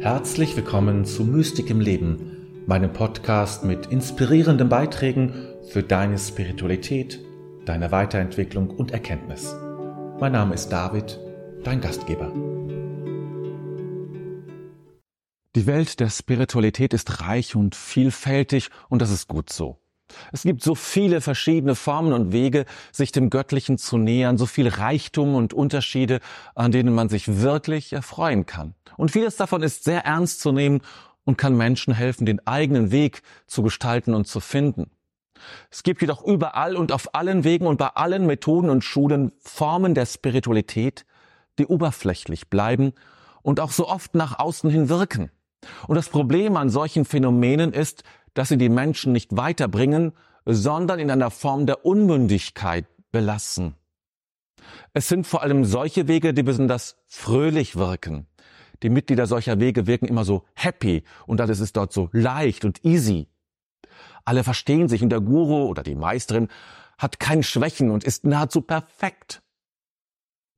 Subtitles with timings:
[0.00, 5.34] Herzlich willkommen zu Mystik im Leben, meinem Podcast mit inspirierenden Beiträgen
[5.68, 7.20] für deine Spiritualität,
[7.66, 9.54] deine Weiterentwicklung und Erkenntnis.
[10.18, 11.20] Mein Name ist David,
[11.64, 12.32] dein Gastgeber.
[15.54, 19.79] Die Welt der Spiritualität ist reich und vielfältig und das ist gut so.
[20.32, 24.68] Es gibt so viele verschiedene Formen und Wege, sich dem Göttlichen zu nähern, so viel
[24.68, 26.20] Reichtum und Unterschiede,
[26.54, 28.74] an denen man sich wirklich erfreuen kann.
[28.96, 30.80] Und vieles davon ist sehr ernst zu nehmen
[31.24, 34.90] und kann Menschen helfen, den eigenen Weg zu gestalten und zu finden.
[35.70, 39.94] Es gibt jedoch überall und auf allen Wegen und bei allen Methoden und Schulen Formen
[39.94, 41.06] der Spiritualität,
[41.58, 42.92] die oberflächlich bleiben
[43.42, 45.30] und auch so oft nach außen hin wirken.
[45.86, 48.02] Und das Problem an solchen Phänomenen ist,
[48.34, 50.12] dass sie die Menschen nicht weiterbringen,
[50.44, 53.74] sondern in einer Form der Unmündigkeit belassen.
[54.92, 58.26] Es sind vor allem solche Wege, die besonders fröhlich wirken.
[58.82, 62.84] Die Mitglieder solcher Wege wirken immer so happy und alles ist dort so leicht und
[62.84, 63.28] easy.
[64.24, 66.48] Alle verstehen sich und der Guru oder die Meisterin
[66.98, 69.42] hat keine Schwächen und ist nahezu perfekt.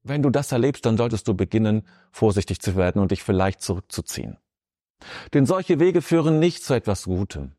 [0.02, 4.38] Wenn du das erlebst, dann solltest du beginnen, vorsichtig zu werden und dich vielleicht zurückzuziehen.
[5.32, 7.52] Denn solche Wege führen nicht zu etwas Gutem.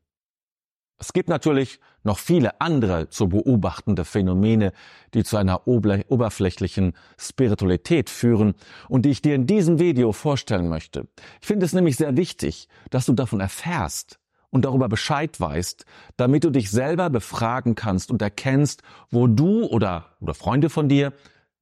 [0.98, 4.72] Es gibt natürlich noch viele andere zu beobachtende Phänomene,
[5.12, 8.54] die zu einer oberflächlichen Spiritualität führen
[8.88, 11.08] und die ich dir in diesem Video vorstellen möchte.
[11.40, 14.18] Ich finde es nämlich sehr wichtig, dass du davon erfährst
[14.50, 15.84] und darüber Bescheid weißt,
[16.16, 21.12] damit du dich selber befragen kannst und erkennst, wo du oder, oder Freunde von dir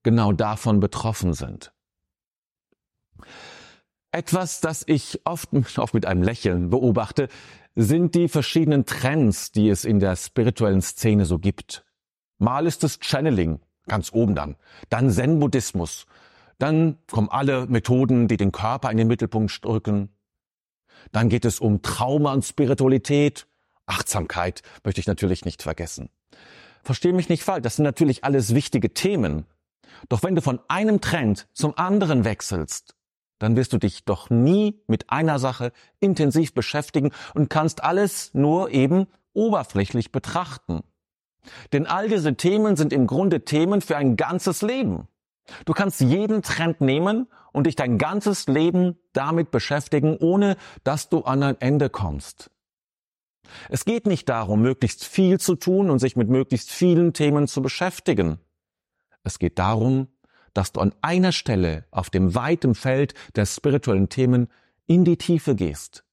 [0.03, 1.73] genau davon betroffen sind.
[4.11, 7.29] Etwas, das ich oft, oft mit einem Lächeln beobachte,
[7.75, 11.85] sind die verschiedenen Trends, die es in der spirituellen Szene so gibt.
[12.39, 14.57] Mal ist es Channeling, ganz oben dann,
[14.89, 16.07] dann Zen-Buddhismus,
[16.59, 20.11] dann kommen alle Methoden, die den Körper in den Mittelpunkt drücken.
[21.11, 23.47] Dann geht es um Trauma und Spiritualität,
[23.87, 26.09] Achtsamkeit möchte ich natürlich nicht vergessen.
[26.85, 29.47] Versteh mich nicht falsch, das sind natürlich alles wichtige Themen.
[30.09, 32.95] Doch wenn du von einem Trend zum anderen wechselst,
[33.43, 38.71] dann wirst du dich doch nie mit einer Sache intensiv beschäftigen und kannst alles nur
[38.71, 40.83] eben oberflächlich betrachten.
[41.73, 45.09] Denn all diese Themen sind im Grunde Themen für ein ganzes Leben.
[45.65, 51.23] Du kannst jeden Trend nehmen und dich dein ganzes Leben damit beschäftigen, ohne dass du
[51.23, 52.53] an ein Ende kommst.
[53.69, 57.61] Es geht nicht darum, möglichst viel zu tun und sich mit möglichst vielen Themen zu
[57.61, 58.39] beschäftigen.
[59.25, 60.07] Es geht darum,
[60.55, 64.49] dass du an einer Stelle auf dem weiten Feld der spirituellen Themen
[64.87, 66.05] in die Tiefe gehst.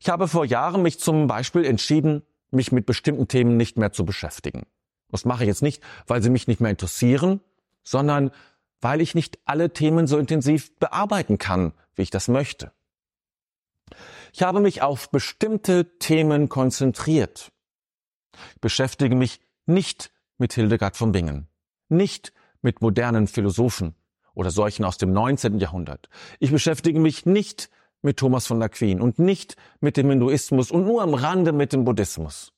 [0.00, 4.04] Ich habe vor Jahren mich zum Beispiel entschieden, mich mit bestimmten Themen nicht mehr zu
[4.04, 4.66] beschäftigen.
[5.10, 7.40] Das mache ich jetzt nicht, weil sie mich nicht mehr interessieren,
[7.82, 8.30] sondern
[8.80, 12.72] weil ich nicht alle Themen so intensiv bearbeiten kann, wie ich das möchte.
[14.32, 17.52] Ich habe mich auf bestimmte Themen konzentriert.
[18.54, 21.48] Ich beschäftige mich nicht mit Hildegard von Bingen,
[21.88, 22.32] nicht
[22.64, 23.94] mit modernen Philosophen
[24.34, 25.60] oder solchen aus dem 19.
[25.60, 26.08] Jahrhundert.
[26.40, 27.70] Ich beschäftige mich nicht
[28.02, 31.84] mit Thomas von Aquin und nicht mit dem Hinduismus und nur am Rande mit dem
[31.84, 32.52] Buddhismus.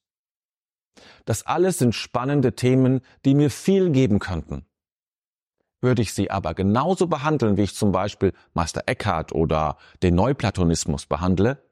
[1.25, 4.65] Das alles sind spannende Themen, die mir viel geben könnten.
[5.83, 11.07] Würde ich sie aber genauso behandeln, wie ich zum Beispiel Meister Eckhart oder den Neuplatonismus
[11.07, 11.63] behandle,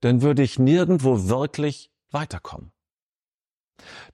[0.00, 2.73] dann würde ich nirgendwo wirklich weiterkommen.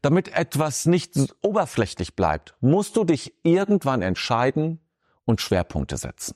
[0.03, 4.81] Damit etwas nicht oberflächlich bleibt, musst du dich irgendwann entscheiden
[5.25, 6.35] und Schwerpunkte setzen.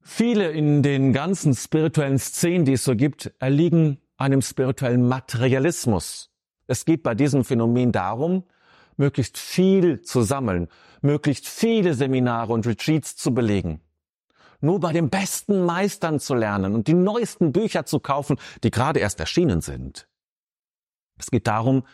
[0.00, 6.30] Viele in den ganzen spirituellen Szenen, die es so gibt, erliegen einem spirituellen Materialismus.
[6.66, 8.44] Es geht bei diesem Phänomen darum,
[8.96, 10.68] möglichst viel zu sammeln,
[11.02, 13.80] möglichst viele Seminare und Retreats zu belegen.
[14.66, 18.98] Nur bei den besten Meistern zu lernen und die neuesten Bücher zu kaufen, die gerade
[18.98, 20.08] erst erschienen sind.
[21.18, 21.84] Es geht darum,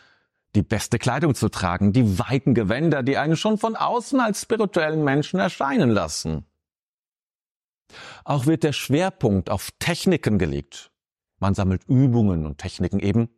[0.55, 5.03] die beste Kleidung zu tragen, die weiten Gewänder, die einen schon von außen als spirituellen
[5.03, 6.47] Menschen erscheinen lassen.
[8.23, 10.89] Auch wird der Schwerpunkt auf Techniken gelegt.
[11.37, 13.29] Man sammelt Übungen und Techniken eben.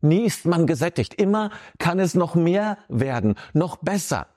[0.00, 1.14] Nie ist man gesättigt.
[1.14, 1.50] Immer
[1.80, 4.28] kann es noch mehr werden, noch besser.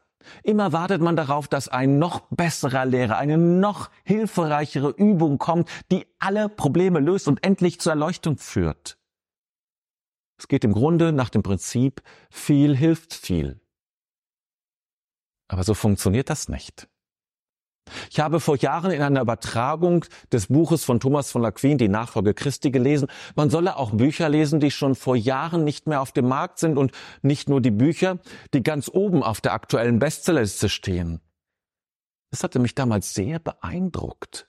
[0.43, 6.05] Immer wartet man darauf, dass ein noch besserer Lehrer, eine noch hilfreichere Übung kommt, die
[6.19, 8.97] alle Probleme löst und endlich zur Erleuchtung führt.
[10.37, 13.59] Es geht im Grunde nach dem Prinzip, viel hilft viel.
[15.47, 16.87] Aber so funktioniert das nicht.
[18.09, 22.33] Ich habe vor Jahren in einer Übertragung des Buches von Thomas von Aquin, die Nachfolge
[22.33, 26.27] Christi, gelesen, man solle auch Bücher lesen, die schon vor Jahren nicht mehr auf dem
[26.27, 26.91] Markt sind und
[27.21, 28.19] nicht nur die Bücher,
[28.53, 31.21] die ganz oben auf der aktuellen Bestsellerliste stehen.
[32.31, 34.47] Das hatte mich damals sehr beeindruckt.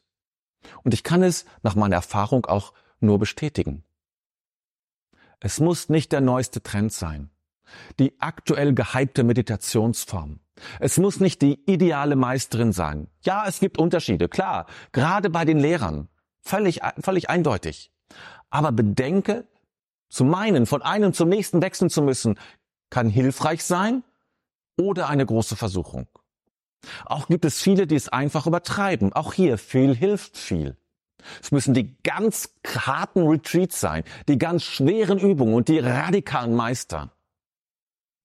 [0.82, 3.84] Und ich kann es nach meiner Erfahrung auch nur bestätigen.
[5.40, 7.30] Es muss nicht der neueste Trend sein,
[7.98, 10.40] die aktuell gehypte Meditationsform.
[10.80, 13.08] Es muss nicht die ideale Meisterin sein.
[13.22, 16.08] Ja, es gibt Unterschiede, klar, gerade bei den Lehrern.
[16.40, 17.92] Völlig, völlig eindeutig.
[18.50, 19.46] Aber bedenke,
[20.08, 22.38] zu meinen, von einem zum nächsten wechseln zu müssen,
[22.90, 24.02] kann hilfreich sein
[24.78, 26.08] oder eine große Versuchung.
[27.04, 29.12] Auch gibt es viele, die es einfach übertreiben.
[29.12, 30.76] Auch hier viel hilft viel.
[31.42, 37.12] Es müssen die ganz harten Retreats sein, die ganz schweren Übungen und die radikalen Meister.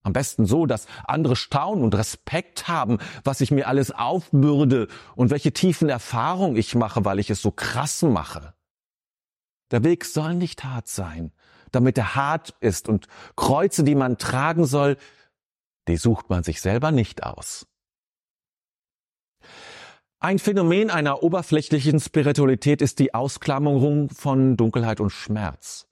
[0.03, 5.31] Am besten so, dass andere staunen und Respekt haben, was ich mir alles aufbürde und
[5.31, 8.53] welche tiefen Erfahrungen ich mache, weil ich es so krass mache.
[9.71, 11.31] Der Weg soll nicht hart sein,
[11.71, 13.07] damit er hart ist und
[13.37, 14.97] Kreuze, die man tragen soll,
[15.87, 17.65] die sucht man sich selber nicht aus.
[20.19, 25.87] Ein Phänomen einer oberflächlichen Spiritualität ist die Ausklammerung von Dunkelheit und Schmerz.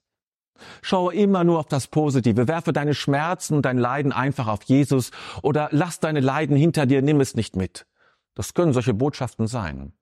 [0.80, 5.10] Schaue immer nur auf das Positive, werfe deine Schmerzen und dein Leiden einfach auf Jesus
[5.42, 7.86] oder lass deine Leiden hinter dir, nimm es nicht mit.
[8.34, 9.92] Das können solche Botschaften sein.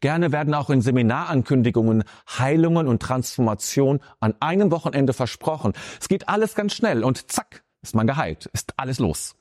[0.00, 5.72] Gerne werden auch in Seminarankündigungen Heilungen und Transformation an einem Wochenende versprochen.
[6.00, 9.36] Es geht alles ganz schnell und zack, ist man geheilt, ist alles los.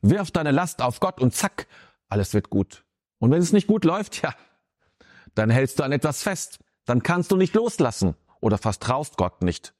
[0.00, 1.66] Wirf deine Last auf Gott und zack,
[2.08, 2.84] alles wird gut.
[3.18, 4.34] Und wenn es nicht gut läuft, ja,
[5.34, 6.58] dann hältst du an etwas fest.
[6.84, 9.74] Dann kannst du nicht loslassen oder vertraust Gott nicht.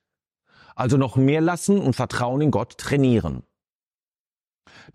[0.74, 3.42] Also noch mehr lassen und Vertrauen in Gott trainieren.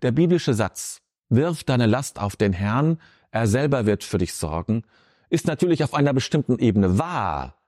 [0.02, 4.84] Der biblische Satz, wirf deine Last auf den Herrn, er selber wird für dich sorgen,
[5.28, 7.62] ist natürlich auf einer bestimmten Ebene wahr.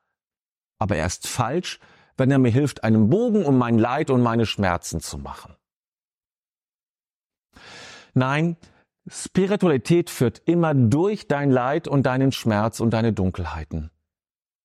[0.78, 1.78] Aber er ist falsch,
[2.16, 5.56] wenn er mir hilft, einen Bogen um mein Leid und meine Schmerzen zu machen.
[8.14, 8.56] Nein,
[9.08, 13.90] Spiritualität führt immer durch dein Leid und deinen Schmerz und deine Dunkelheiten.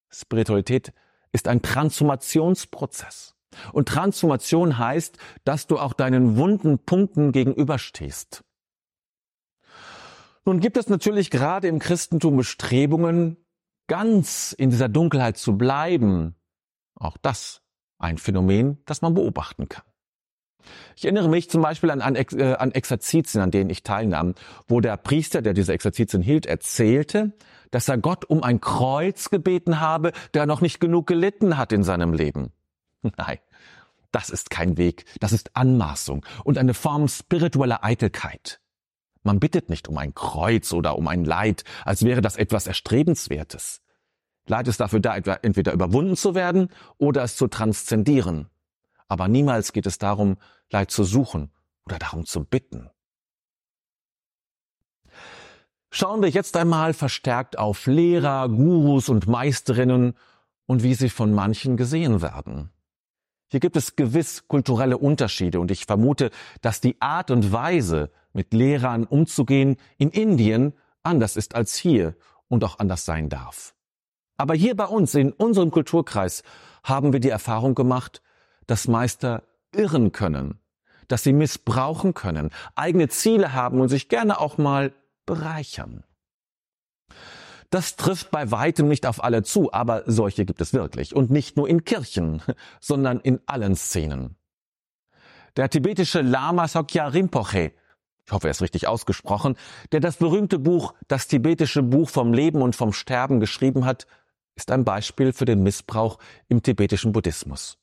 [0.10, 0.94] Spiritualität
[1.32, 3.35] ist ein Transformationsprozess.
[3.74, 8.44] Und Transformation heißt, dass du auch deinen wunden Punkten gegenüberstehst.
[10.46, 13.38] Nun gibt es natürlich gerade im Christentum Bestrebungen,
[13.88, 16.36] ganz in dieser Dunkelheit zu bleiben.
[16.96, 17.62] Auch das
[17.98, 19.84] ein Phänomen, das man beobachten kann.
[20.96, 24.34] Ich erinnere mich zum Beispiel an, an, äh, an Exerzitien, an denen ich teilnahm,
[24.68, 27.34] wo der Priester, der diese Exerzitien hielt, erzählte,
[27.72, 31.84] dass er Gott um ein Kreuz gebeten habe, der noch nicht genug gelitten hat in
[31.84, 32.52] seinem Leben.
[33.18, 33.40] Nein,
[34.12, 38.62] das ist kein Weg, das ist Anmaßung und eine Form spiritueller Eitelkeit.
[39.24, 43.82] Man bittet nicht um ein Kreuz oder um ein Leid, als wäre das etwas Erstrebenswertes.
[44.48, 48.50] Leid ist dafür da, entweder überwunden zu werden oder es zu transzendieren.
[49.08, 50.38] Aber niemals geht es darum,
[50.70, 51.52] Leid zu suchen
[51.86, 52.90] oder darum zu bitten.
[55.90, 60.14] Schauen wir jetzt einmal verstärkt auf Lehrer, Gurus und Meisterinnen
[60.68, 62.70] und wie sie von manchen gesehen werden.
[63.56, 66.30] Hier gibt es gewiss kulturelle Unterschiede und ich vermute,
[66.60, 70.74] dass die Art und Weise, mit Lehrern umzugehen, in Indien
[71.04, 72.18] anders ist als hier
[72.50, 73.74] und auch anders sein darf.
[74.36, 76.44] Aber hier bei uns, in unserem Kulturkreis,
[76.84, 78.22] haben wir die Erfahrung gemacht,
[78.68, 79.44] dass Meister
[79.74, 80.60] irren können,
[81.08, 84.92] dass sie missbrauchen können, eigene Ziele haben und sich gerne auch mal
[85.26, 86.04] bereichern.
[87.70, 91.16] Das trifft bei weitem nicht auf alle zu, aber solche gibt es wirklich.
[91.16, 92.42] Und nicht nur in Kirchen,
[92.80, 94.36] sondern in allen Szenen.
[95.56, 97.72] Der tibetische Lama Sokya Rinpoche,
[98.26, 99.56] ich hoffe, er ist richtig ausgesprochen,
[99.92, 104.08] der das berühmte Buch, das tibetische Buch vom Leben und vom Sterben geschrieben hat,
[104.56, 106.18] ist ein Beispiel für den Missbrauch
[106.48, 107.78] im tibetischen Buddhismus.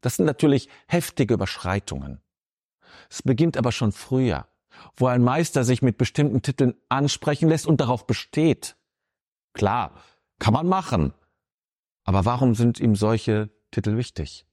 [0.00, 2.20] Das sind natürlich heftige Überschreitungen.
[3.10, 4.46] Es beginnt aber schon früher,
[4.96, 8.76] wo ein Meister sich mit bestimmten Titeln ansprechen lässt und darauf besteht.
[9.56, 9.92] Klar,
[10.38, 11.14] kann man machen.
[12.04, 14.46] Aber warum sind ihm solche Titel wichtig?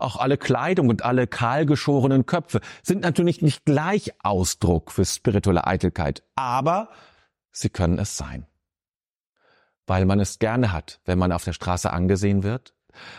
[0.00, 6.22] Auch alle Kleidung und alle kahlgeschorenen Köpfe sind natürlich nicht gleich Ausdruck für spirituelle Eitelkeit,
[6.34, 6.88] aber
[7.52, 8.46] sie können es sein.
[9.86, 12.72] Weil man es gerne hat, wenn man auf der Straße angesehen wird,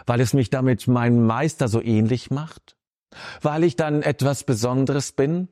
[0.07, 2.75] weil es mich damit meinem Meister so ähnlich macht?
[3.41, 5.49] Weil ich dann etwas Besonderes bin?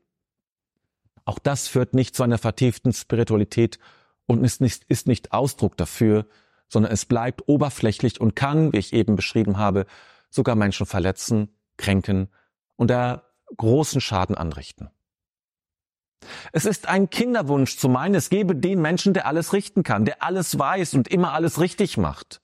[1.23, 3.77] Auch das führt nicht zu einer vertieften Spiritualität
[4.27, 6.27] und ist nicht, ist nicht Ausdruck dafür,
[6.67, 9.85] sondern es bleibt oberflächlich und kann, wie ich eben beschrieben habe,
[10.29, 12.29] sogar Menschen verletzen, kränken
[12.75, 13.23] und da
[13.57, 14.89] großen Schaden anrichten.
[16.51, 20.23] Es ist ein Kinderwunsch zu meinen, es gebe den Menschen, der alles richten kann, der
[20.23, 22.41] alles weiß und immer alles richtig macht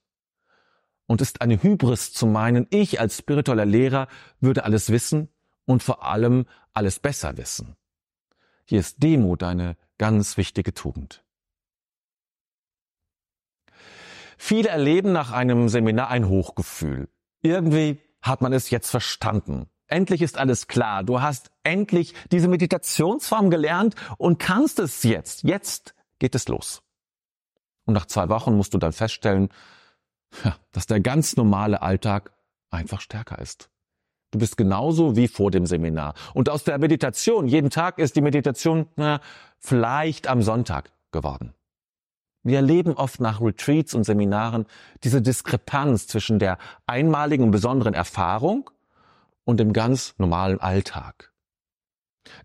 [1.11, 4.07] und ist eine Hybris zu meinen, ich als spiritueller Lehrer
[4.39, 5.27] würde alles wissen
[5.65, 7.75] und vor allem alles besser wissen.
[8.63, 11.25] Hier ist Demut eine ganz wichtige Tugend.
[14.43, 17.07] Viele erleben nach einem Seminar ein Hochgefühl.
[17.43, 19.69] Irgendwie hat man es jetzt verstanden.
[19.85, 21.03] Endlich ist alles klar.
[21.03, 25.43] Du hast endlich diese Meditationsform gelernt und kannst es jetzt.
[25.43, 26.81] Jetzt geht es los.
[27.85, 29.49] Und nach zwei Wochen musst du dann feststellen,
[30.71, 32.33] dass der ganz normale Alltag
[32.71, 33.69] einfach stärker ist.
[34.31, 36.15] Du bist genauso wie vor dem Seminar.
[36.33, 39.21] Und aus der Meditation, jeden Tag ist die Meditation na,
[39.59, 41.53] vielleicht am Sonntag geworden.
[42.43, 44.65] Wir erleben oft nach Retreats und Seminaren
[45.03, 46.57] diese Diskrepanz zwischen der
[46.87, 48.69] einmaligen und besonderen Erfahrung
[49.43, 51.31] und dem ganz normalen Alltag.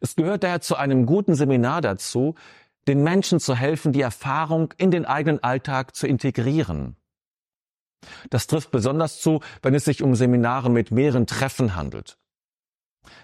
[0.01, 2.35] Es gehört daher zu einem guten Seminar dazu,
[2.87, 6.97] den Menschen zu helfen, die Erfahrung in den eigenen Alltag zu integrieren.
[8.31, 12.19] Das trifft besonders zu, wenn es sich um Seminare mit mehreren Treffen handelt.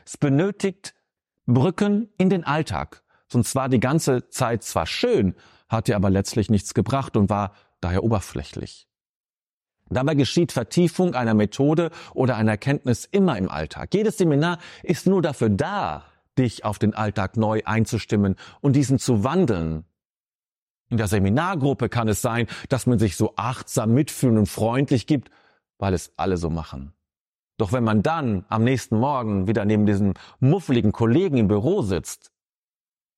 [0.05, 0.95] Es benötigt
[1.47, 3.03] Brücken in den Alltag.
[3.29, 5.35] Sonst war die ganze Zeit zwar schön,
[5.73, 8.87] hat ihr aber letztlich nichts gebracht und war daher oberflächlich.
[9.89, 13.93] Dabei geschieht Vertiefung einer Methode oder einer Erkenntnis immer im Alltag.
[13.93, 16.05] Jedes Seminar ist nur dafür da,
[16.39, 19.85] dich auf den Alltag neu einzustimmen und diesen zu wandeln.
[20.89, 25.31] In der Seminargruppe kann es sein, dass man sich so achtsam, mitfühlend und freundlich gibt,
[25.79, 26.93] weil es alle so machen.
[27.59, 32.31] Doch wenn man dann am nächsten Morgen wieder neben diesem muffligen Kollegen im Büro sitzt,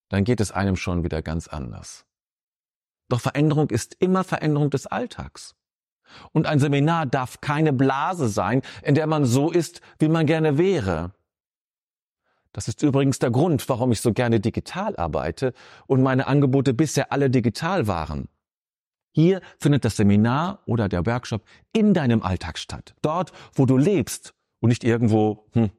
[0.09, 2.05] dann geht es einem schon wieder ganz anders.
[3.09, 5.55] Doch Veränderung ist immer Veränderung des Alltags.
[6.33, 10.59] Und ein Seminar darf keine Blase sein, in der man so ist, wie man gerne
[10.59, 11.13] wäre.
[12.53, 15.53] Das ist übrigens der Grund, warum ich so gerne digital arbeite
[15.87, 18.29] und meine Angebote bisher alle digital waren.
[19.13, 22.95] Hier findet das Seminar oder der Workshop in deinem Alltag statt.
[23.03, 25.71] Dort, wo du lebst und nicht irgendwo hm,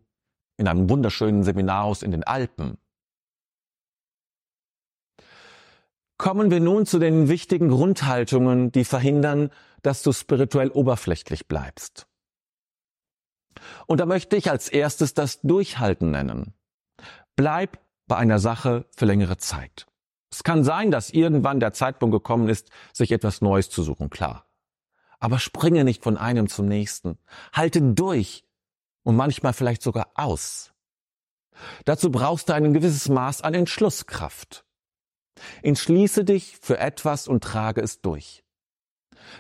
[0.58, 2.77] in einem wunderschönen Seminarhaus in den Alpen.
[6.17, 9.50] Kommen wir nun zu den wichtigen Grundhaltungen, die verhindern,
[9.81, 12.07] dass du spirituell oberflächlich bleibst.
[13.86, 16.53] Und da möchte ich als erstes das Durchhalten nennen.
[17.36, 19.88] Bleib bei einer Sache für längere Zeit.
[20.31, 24.45] Es kann sein, dass irgendwann der Zeitpunkt gekommen ist, sich etwas Neues zu suchen, klar.
[25.19, 27.17] Aber springe nicht von einem zum nächsten.
[27.53, 28.45] Halte durch
[29.03, 30.74] und manchmal vielleicht sogar aus.
[31.86, 34.64] Dazu brauchst du ein gewisses Maß an Entschlusskraft.
[35.62, 38.44] Entschließe dich für etwas und trage es durch.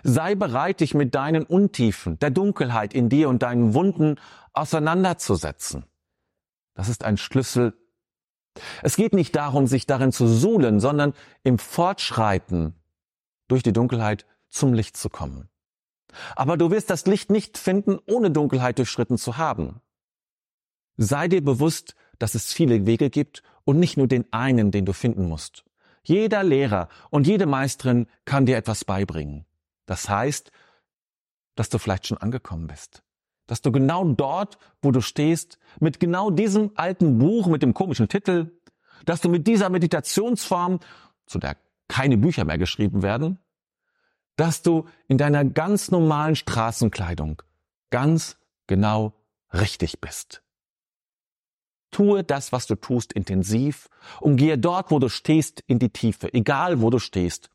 [0.03, 4.19] Sei bereit, dich mit deinen Untiefen, der Dunkelheit in dir und deinen Wunden
[4.53, 5.85] auseinanderzusetzen.
[6.73, 7.73] Das ist ein Schlüssel.
[8.81, 12.73] Es geht nicht darum, sich darin zu suhlen, sondern im Fortschreiten
[13.47, 15.49] durch die Dunkelheit zum Licht zu kommen.
[16.35, 19.81] Aber du wirst das Licht nicht finden, ohne Dunkelheit durchschritten zu haben.
[20.97, 24.93] Sei dir bewusst, dass es viele Wege gibt und nicht nur den einen, den du
[24.93, 25.64] finden musst.
[26.05, 29.45] Jeder Lehrer und jede Meisterin kann dir etwas beibringen.
[29.85, 30.51] Das heißt,
[31.55, 33.03] dass du vielleicht schon angekommen bist.
[33.47, 38.07] Dass du genau dort, wo du stehst, mit genau diesem alten Buch mit dem komischen
[38.07, 38.51] Titel,
[39.05, 40.79] dass du mit dieser Meditationsform,
[41.25, 41.57] zu der
[41.87, 43.39] keine Bücher mehr geschrieben werden,
[44.35, 47.41] dass du in deiner ganz normalen Straßenkleidung
[47.89, 49.13] ganz genau
[49.53, 50.44] richtig bist.
[51.95, 53.87] Tue das, was du tust, intensiv
[54.19, 57.49] und gehe dort, wo du stehst, in die Tiefe, egal wo du stehst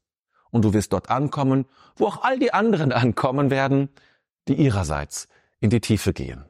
[0.51, 1.67] und du wirst dort ankommen,
[1.97, 3.91] wo auch all die anderen ankommen werden,
[4.49, 5.29] die ihrerseits
[5.61, 6.47] in die Tiefe gehen.